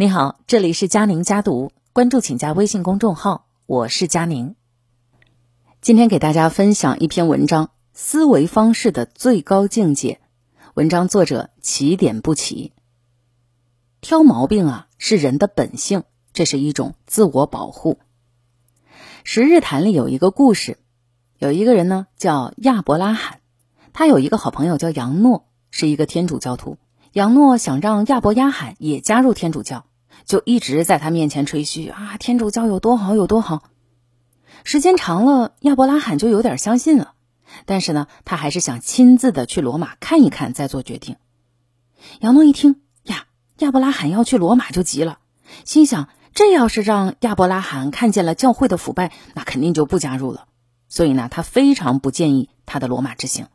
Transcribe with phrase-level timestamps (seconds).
[0.00, 4.54] 你好，这里是佳宁家读，关注请加微信公众号，我是佳宁。
[5.80, 10.20] 今天给大家分享一篇文章：思维方式的最高境界。
[10.74, 12.72] 文章作者起点不起。
[14.00, 17.98] 挑毛病啊，是人的本性，这是一种自我保护。
[19.24, 20.78] 十日谈里有一个故事，
[21.38, 23.40] 有一个人呢叫亚伯拉罕，
[23.92, 26.78] 他有一个好朋友叫杨诺，是一个天主教徒。
[27.14, 29.86] 杨诺想让亚伯拉罕也加入天主教。
[30.28, 33.64] 就一直在他面前吹嘘啊，天主教有多好有多好。
[34.62, 37.14] 时间长了，亚伯拉罕就有点相信了。
[37.64, 41.16] 但是呢，他还是想亲自的去罗马看一看，再做决定。
[42.20, 43.24] 杨诺一听呀，
[43.60, 45.18] 亚伯拉罕要去罗马，就急了，
[45.64, 50.46] 心想这要是让亚伯拉罕看见了教会的腐败，那肯定就不加入了。
[50.90, 53.46] 所以呢，他非常不建议他的罗马之行。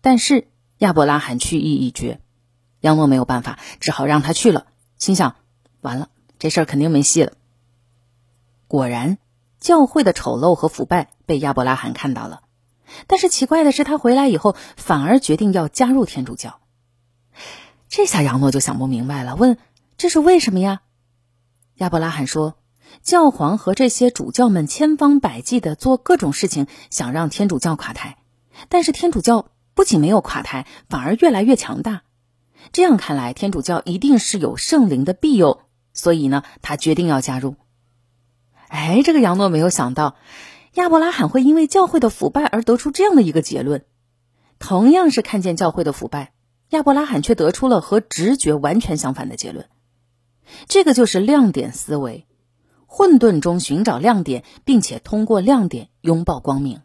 [0.00, 0.46] 但是
[0.78, 2.20] 亚伯拉罕去意已决，
[2.80, 4.66] 杨诺没有办法，只好让他去了，
[4.98, 5.34] 心想。
[5.84, 7.34] 完了，这事儿肯定没戏了。
[8.68, 9.18] 果然，
[9.60, 12.40] 教会的丑陋和腐败被亚伯拉罕看到了。
[13.06, 16.58] 但是奇怪的是，他回来以后反而决定要加入天主教。
[17.90, 19.58] 这下杨诺就想不明白了，问
[19.98, 20.80] ：“这是为什么呀？”
[21.76, 22.56] 亚伯拉罕说
[23.04, 28.16] ：“教皇和这些主教们千方百计的做各种事情，想让天主教垮台。
[28.70, 32.04] 但是天主教不仅没有垮台，反而越来越强大。
[32.72, 35.60] 这样看来，天主教一定是有圣灵的庇佑。”
[35.94, 37.56] 所以呢，他决定要加入。
[38.68, 40.16] 哎，这个杨诺没有想到，
[40.74, 43.84] 亚伯拉罕会因为教会的腐败而得出这样的一个结论。
[44.58, 46.32] 同样是看见教会的腐败，
[46.70, 49.68] 亚伯拉罕却得出了和直觉完全相反的结论。
[50.66, 52.26] 这个就是亮点思维，
[52.86, 56.82] 混沌中寻找亮点，并且通过亮点拥抱光明。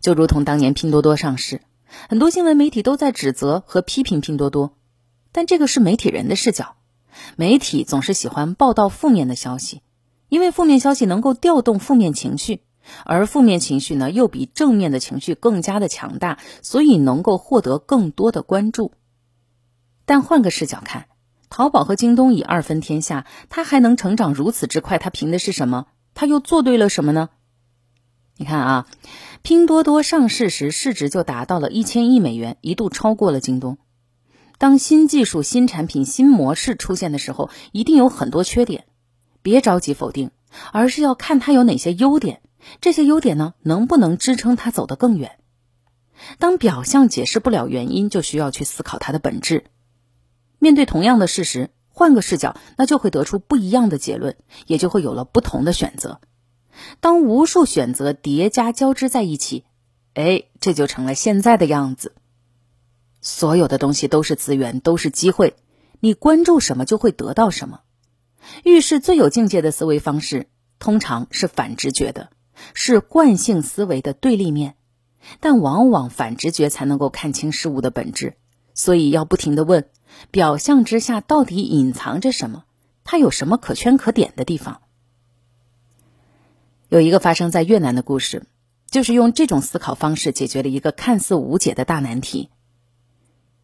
[0.00, 1.62] 就如同当年拼多多上市，
[2.08, 4.76] 很多新闻媒体都在指责和批评拼多多，
[5.30, 6.76] 但这个是媒体人的视角。
[7.36, 9.82] 媒体总是喜欢报道负面的消息，
[10.28, 12.62] 因为负面消息能够调动负面情绪，
[13.04, 18.92] 而负面情绪呢又比正面的情绪更加的强大，所以能够获得更多的关注。
[20.04, 21.06] 但换个视角看，
[21.48, 25.86] 淘宝和京东已二分天下，它还能成长如此之快，它凭的是什么？
[26.14, 27.28] 它又做对了什么呢？
[28.36, 28.86] 你看啊，
[29.42, 33.78] 拼多多上市时市值就达到了一千亿美元，一度超过了京东。
[34.62, 38.84] 当新技术、新产品、新模式出现的时候，一定有很多缺点，
[39.42, 40.30] 别着急否定，
[40.70, 42.42] 而是要看它有哪些优点。
[42.80, 45.40] 这些优点呢，能不能支撑它走得更远？
[46.38, 49.64] 当表象解释不了原因，就需要去思考它的本质。
[50.60, 54.36] 面对同样的事实，换个视角，那就会得出不一样的结论，
[54.68, 56.20] 也就会有了不同的选择。
[57.00, 59.64] 当无数选择叠加交织在一起，
[60.14, 62.14] 哎，这就成了现在的样子。
[63.22, 65.54] 所有的东西都是资源，都是机会。
[66.00, 67.80] 你关注什么，就会得到什么。
[68.64, 70.48] 遇事最有境界的思维方式，
[70.80, 72.30] 通常是反直觉的，
[72.74, 74.74] 是惯性思维的对立面。
[75.38, 78.34] 但往往反直觉才能够看清事物的本质。
[78.74, 79.88] 所以要不停的问：
[80.32, 82.64] 表象之下到底隐藏着什么？
[83.04, 84.80] 它有什么可圈可点的地方？
[86.88, 88.46] 有一个发生在越南的故事，
[88.90, 92.50] 就是用这种思考方式解决了一个看似无解的大难题。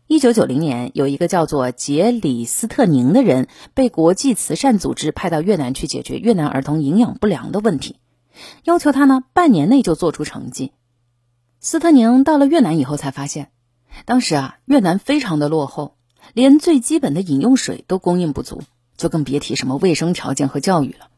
[0.09, 7.97] 一九九零年，有一个叫做杰里斯特宁的人被国际慈善组织派到越南去解决越南儿童营养不良的问题，
[8.65, 10.73] 要求他呢半年内就做出成绩。
[11.61, 13.51] 斯特宁到了越南以后才发现，
[14.07, 15.95] 当时啊越南非常的落后，
[16.33, 18.63] 连最基本的饮用水都供应不足，
[18.97, 21.11] 就更别提什么卫生条件和教育了。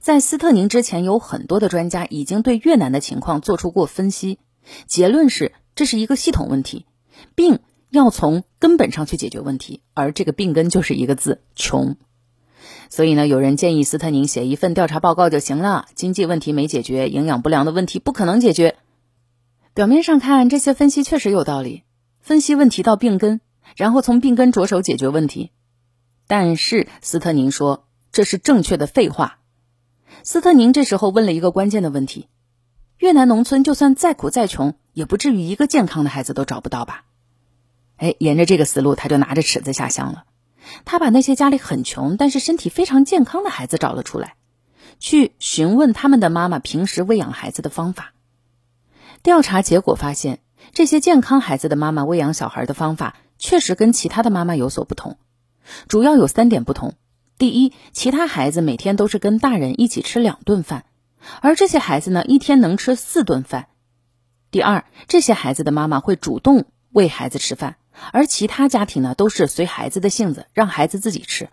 [0.00, 4.38] 在斯特宁之前，有很多的专家已经对越南的情况做出过分析，
[4.86, 6.84] 结论是这是一个系统问题，
[7.34, 7.60] 病。
[7.92, 11.96] 要从根本上去解决问题，而这个病根就是一个字——穷。
[12.88, 15.84] 所以呢，有人建议斯特宁写一份调查报告就行了。
[15.94, 18.76] 经济问题没解决，营养不良的问题不可能解决。
[19.74, 21.82] 表面上看，这些分析确实有道理，
[22.22, 23.42] 分析问题到病根，
[23.76, 25.50] 然后从病根着手解决问题。
[26.26, 29.38] 但是斯特宁说这是正确的废话。
[30.22, 32.28] 斯特宁这时候问了一个关键的问题：
[32.96, 37.04] 越南农村就算再苦再穷，也不至于一个健康的孩子都找不到吧？
[38.02, 40.24] 哎，沿着这个思路，他就拿着尺子下乡了。
[40.84, 44.34] 他把那些家里很穷但是身体非常健康的孩子找了出来，
[44.98, 48.12] 去询问他们的妈妈平时喂养孩子的方法。
[49.22, 50.40] 调查结果发现，
[50.72, 55.16] 这些健康孩子的妈妈喂养小孩的方法确实跟其他的妈妈有所不同，
[55.86, 56.94] 主要有三点不同：
[57.38, 60.86] 第一，其他孩子每天都是跟大人一起吃两顿饭，
[61.40, 63.66] 而这些孩子呢，一天能吃四顿饭；
[64.50, 67.76] 第二，这些孩子的妈妈会主动喂孩子吃饭。
[68.12, 71.48] 而其他家庭呢，都是随孩子的性子，让孩子自己吃。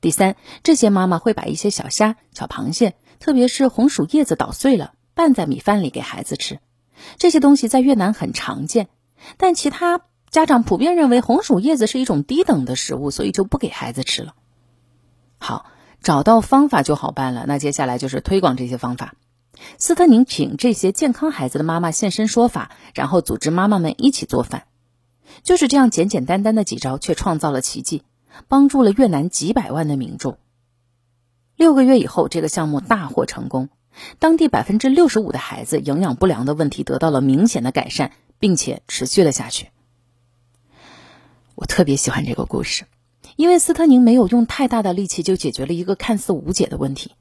[0.00, 6.60] 第三，这些妈妈会把一些小虾、小螃蟹，特别是红薯叶子捣碎了，拌在米饭里给孩子吃。
[7.16, 8.88] 这些东西在越南很常见，
[9.36, 14.34] 但其他家长普遍认为红薯叶子是一种低等的食物，所以就不给孩子吃了。
[15.38, 15.66] 好，
[16.02, 17.44] 找到方法就好办了。
[17.48, 19.14] 那接下来就是推广这些方法。
[19.78, 24.64] 斯特宁请这些健康孩子的妈妈现身说法，然后组织妈妈们一起做饭。
[25.42, 28.02] 就是这样简简单单的几招，却创造了奇迹，
[28.48, 30.38] 帮助了越南几百万的民众。
[31.56, 33.68] 六个月以后，这个项目大获成功。
[34.18, 39.68] 当地百分之六十五的孩子营养不良的问题得到了明显的改善，并且持续了下去。
[41.54, 42.84] 我特别喜欢这个故事，
[43.36, 47.12] 因为斯特宁没有用太大的力气就解决了一个看似无解的问题。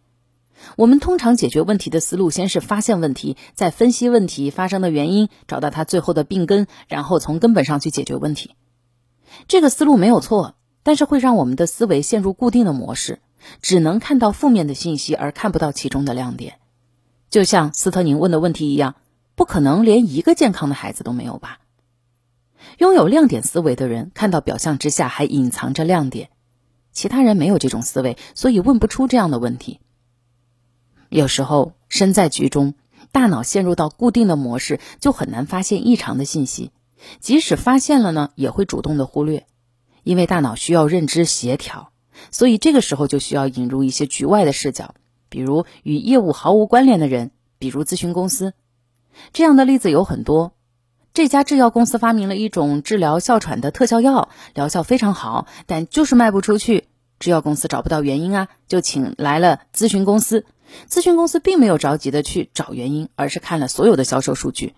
[0.75, 8.56] 我们通常解决问题的思路，先是发现问题，再分析问题发生的原因，找到它最后的病根，然后从根本上去解决问题。
[9.47, 13.19] 这个思路没有错，但是会让我们的思维陷入固定的模式，
[13.62, 16.59] 只能看到负面的信息，而看不到其中的亮点。
[17.29, 18.95] 就像斯特宁问的问题一样，
[19.35, 21.59] 不可能连一个健康的孩子都没有吧？
[22.79, 26.29] 拥有亮点思维的人，看到表象之下还隐藏着亮点。
[26.91, 29.81] 其他人没有这种思维，所以问不出这样的问题。
[31.15, 32.73] 有时候身在局中，
[33.13, 36.71] 大脑陷入到固定的模式，就很难发现异常的信息。
[37.21, 39.45] 即使发现了呢，也会主动的忽略，
[40.03, 41.94] 因为大脑需要认知协调，
[42.31, 44.94] 所以这个时候就需要引入一些局外的视角。
[45.29, 48.53] 比如与业务毫无关联的人，比如咨询公司，
[49.31, 50.51] 这样的例子有很多。
[51.13, 56.89] 这家制药公司发明了一种治疗哮喘的特效药，疗效非常好，但就是卖不出去。
[57.17, 60.45] 制药公司找不到原因啊，就请来了咨询公司。
[60.89, 64.73] 咨询公司并没有着急的去找原因，而是看了所有的销售数据。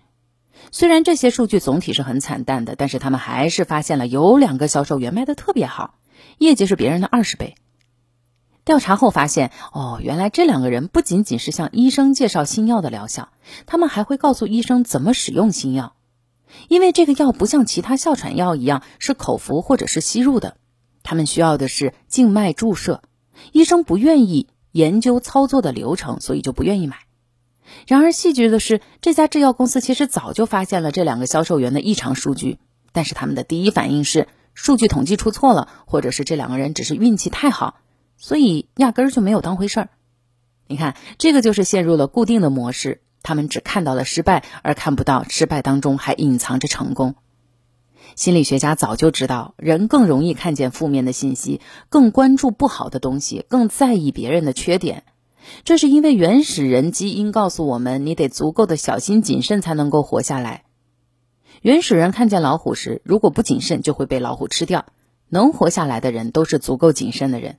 [0.70, 5.94] 虽然这些数据总体是很惨淡的，但是他们还是发现了有两个销售员卖的特别好，
[6.38, 7.54] 业绩是别人的二十倍。
[8.64, 13.30] 调查后发现，哦，原来这两个人不仅仅是向医生介绍新药的疗效，
[13.64, 15.94] 他们还会告诉医生怎么使用新药。
[16.68, 20.58] 因为这个药不像其他哮喘药一样是口服或者是吸入的，
[21.02, 23.02] 他们需要的是静脉注射。
[23.52, 24.48] 医生不愿意
[24.78, 26.98] 研究操作的流程，所以就不愿意买。
[27.88, 32.58] 然而戏剧的是，这家制药公司其实早就发现了这两个销售员的异常数据，
[32.92, 37.80] 但是他们的第一反应是数据统计出错了，或者是这两个人只是运气太好。
[38.16, 39.88] 所以压根儿就没有当回事儿。
[40.68, 47.16] 你看，这个就是陷入了固定的模式，他们只看到了失败，而看不到失败当中还隐藏着成功。
[48.14, 55.04] 心理学家早就知道，人更容易看见负面的信息，更关注不好的东西，更在意别人的缺点。
[55.64, 60.64] 这是因为原始人基因告诉我们，你得足够的小心谨慎才能够活下来。
[61.62, 64.86] 原始人看见老虎时，如果不谨慎，就会被老虎吃掉。
[65.28, 67.58] 能活下来的人，都是足够谨慎的人。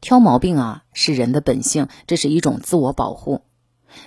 [0.00, 3.42] 挑毛病啊，是人的本性，这是一种自我保护。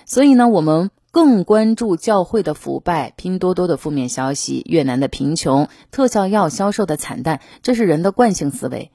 [0.06, 8.90] 所以呢，我们更关注教会的腐败、拼多多的负面消息、越南的贫穷、特效药销售的惨淡，这是人的惯性思维。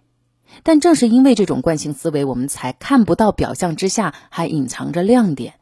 [0.63, 5.62] 但正是因为这种惯性思维，我们才看不到表象之下还隐藏着亮点。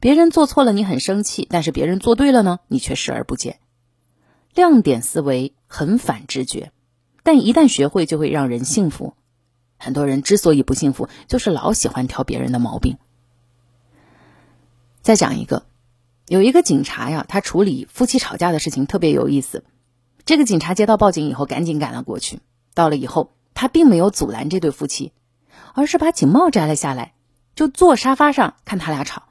[0.00, 3.60] 别人做错了，你很生气；但是别人做对了呢，你却视而不见。
[4.56, 6.72] 亮点思维很反直觉，
[7.22, 9.14] 但一旦学会，就会让人幸福。
[9.76, 12.98] 很多人之所以不幸福，就是老喜欢挑别人的毛病。
[15.00, 15.62] 再讲一个，
[16.28, 19.64] 有一个警察呀，他处理夫妻吵架的事情特别有意思。
[20.24, 22.40] 这个警察接到报警以后，赶紧赶了过去。
[22.74, 25.12] 到了以后，他并没有阻拦这对夫妻，
[25.72, 27.12] 而是把警帽摘了下来，
[27.54, 29.22] 就坐沙发上看他俩吵。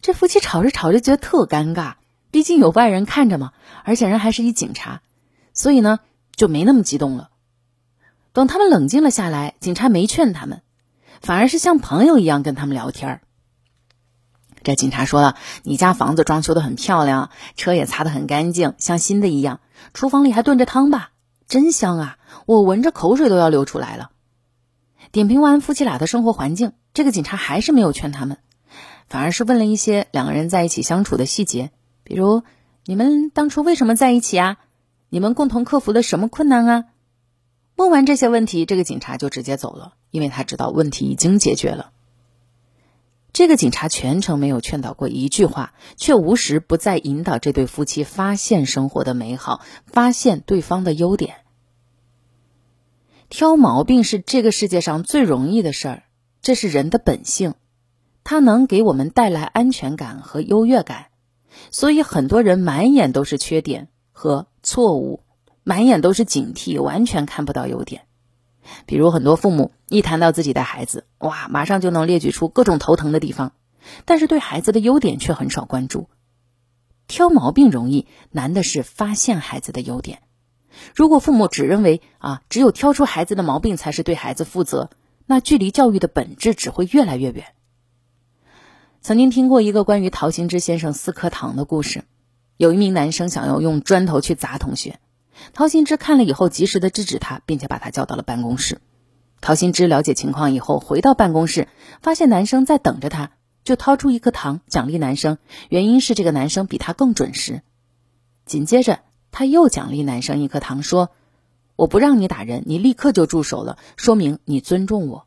[0.00, 1.96] 这夫妻吵着吵着，觉得特尴尬，
[2.30, 3.52] 毕竟有外人看着嘛，
[3.84, 5.02] 而且人还是一警察，
[5.52, 6.00] 所以呢，
[6.34, 7.28] 就没那么激动了。
[8.32, 10.62] 等他们冷静了下来，警察没劝他们，
[11.20, 13.20] 反而是像朋友一样跟他们聊天儿
[14.62, 19.60] 这警察说了：“你家房子装修的很漂亮，车也擦得很干净，像新的一样。
[19.92, 21.10] 厨房里还炖着汤吧，
[21.48, 22.18] 真香啊！
[22.46, 24.10] 我闻着口水都要流出来了。”
[25.12, 28.38] 点评完夫妻俩的生活环境，这个警察还是没有劝他们，
[29.08, 31.70] 反而是问了一些两个人在一起相处的细节，
[32.02, 32.42] 比如
[32.86, 34.56] ：“你们当初为什么在一起啊？
[35.10, 36.84] 你们共同克服了什么困难啊？”
[37.76, 41.91] 问完这些问题，这个警察就直接走了，因为他知道问题已经解决了。
[43.32, 51.36] 这个警察全程没有劝导过一句话，却无时不在引导这对夫妻发现生活的美好，发现对方的优点。
[53.30, 56.02] 挑毛病是这个世界上最容易的事儿，
[56.42, 57.54] 这是人的本性，
[58.22, 61.06] 它能给我们带来安全感和优越感，
[61.70, 65.22] 所以很多人满眼都是缺点和错误。
[65.64, 68.02] 满眼都是警惕，完全看不到优点。
[68.86, 73.52] 比如很多父母一谈到自己的孩子，哇，马上就能列举出各种头疼的地方，
[74.04, 76.08] 但是对孩子的优点却很少关注。
[77.08, 80.22] 挑毛病容易，难的是发现孩子的优点。
[80.94, 84.88] 如果父母只认为啊，只有挑出孩子的毛病才是对孩子负责，
[85.26, 87.46] 那距离教育的本质只会越来越远。
[89.02, 92.04] 曾经听过一个关于陶行知先生撕课堂的故事，
[92.56, 95.00] 有一名男生想要用砖头去砸同学。
[95.52, 98.80] 陶行知看了以后，及时的制止他，并且把他叫到了办公室。
[99.40, 101.68] 陶行知了解情况以后，回到办公室，
[102.00, 103.32] 发现男生在等着他，
[103.64, 105.38] 就掏出一颗糖奖励男生。
[105.68, 107.62] 原因是这个男生比他更准时。
[108.46, 111.10] 紧接着，他又奖励男生一颗糖，说
[111.76, 115.26] ：“我不让你打人，你立刻就住手了，说明你尊重我。”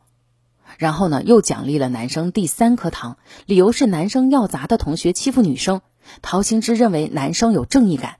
[0.78, 5.82] 然后呢，又奖励了男生第三颗糖，理由是男生要砸的同学欺负女生。
[6.22, 8.18] 陶行知认为男生有正义感。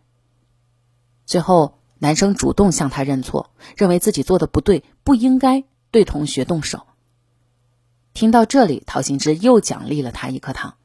[1.26, 6.88] 最后，男生主动向他认错，认为自己做的不对，不应该对同学动手。
[8.14, 10.76] 听到这里，陶行知又奖励了他一颗糖。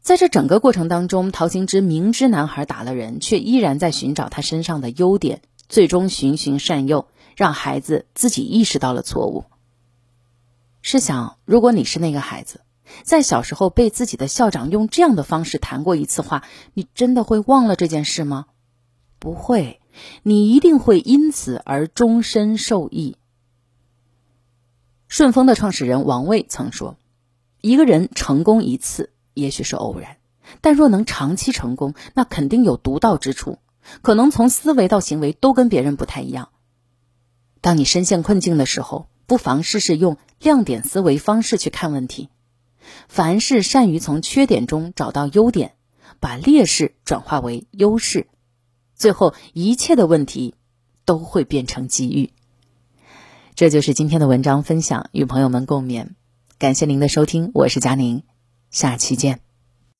[0.00, 9.44] 在这整个过程当中，陶行知明知男孩打了人，却依然在寻找他身上的优点，最终循循善诱，让孩子自己意识到了错误。
[10.80, 12.60] 试想，如果你是那个孩子，
[13.02, 18.46] 在小时候被自己的校长用这样的方式谈过一次话，你真的会忘了这件事吗？
[19.18, 19.80] 不会，
[20.22, 23.16] 你一定会因此而终身受益。
[25.08, 26.98] 顺丰的创始人王卫曾说
[27.62, 30.18] ：“一个人成功一次也许是偶然，
[30.60, 33.58] 但若能长期成功，那肯定有独到之处，
[34.02, 36.50] 可能从思维到行为都跟别人不太一样。
[37.60, 42.28] 当你深陷困境的时候，不妨试试用亮点思维方式去看问题，
[43.08, 45.74] 凡事善于从缺点中找到优点，
[46.20, 48.26] 把劣势转化为优势。”
[48.96, 50.54] 最后，一切的问题
[51.04, 52.32] 都会变成机遇。
[53.54, 56.08] 这就是今天的文章分享，与朋友们共勉。
[56.58, 58.22] 感谢您的收听，我是佳宁，
[58.70, 59.45] 下期见。